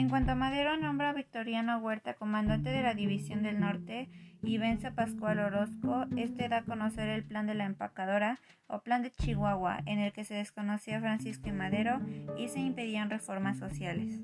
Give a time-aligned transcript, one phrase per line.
[0.00, 4.08] En cuanto a Madero nombra a Victoriano Huerta comandante de la División del Norte
[4.42, 8.80] y vence a Pascual Orozco, este da a conocer el plan de la empacadora o
[8.80, 12.00] plan de Chihuahua, en el que se desconocía Francisco y Madero
[12.38, 14.22] y se impedían reformas sociales.